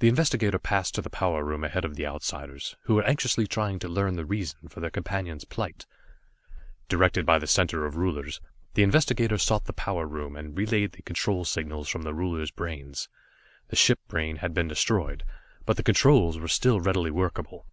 The 0.00 0.08
investigator 0.10 0.58
passed 0.58 0.94
to 0.94 1.00
the 1.00 1.08
power 1.08 1.42
room 1.42 1.64
ahead 1.64 1.86
of 1.86 1.96
the 1.96 2.06
Outsiders, 2.06 2.76
who 2.82 2.96
were 2.96 3.04
anxiously 3.04 3.46
trying 3.46 3.78
to 3.78 3.88
learn 3.88 4.16
the 4.16 4.26
reason 4.26 4.68
for 4.68 4.80
their 4.80 4.90
companion's 4.90 5.46
plight. 5.46 5.86
[Illustration: 6.90 6.90
Illustrated 6.90 6.96
by 6.98 6.98
MOREY] 6.98 6.98
Directed 6.98 7.26
by 7.26 7.38
the 7.38 7.46
Center 7.46 7.86
of 7.86 7.96
Rulers, 7.96 8.40
the 8.74 8.82
investigator 8.82 9.38
sought 9.38 9.64
the 9.64 9.72
power 9.72 10.06
room, 10.06 10.36
and 10.36 10.54
relayed 10.58 10.92
the 10.92 11.00
control 11.00 11.46
signals 11.46 11.88
from 11.88 12.02
the 12.02 12.12
Rulers' 12.12 12.50
brains. 12.50 13.08
The 13.68 13.76
ship 13.76 14.00
brain 14.06 14.36
had 14.36 14.52
been 14.52 14.68
destroyed, 14.68 15.24
but 15.64 15.78
the 15.78 15.82
controls 15.82 16.38
were 16.38 16.46
still 16.46 16.78
readily 16.82 17.10
workable. 17.10 17.64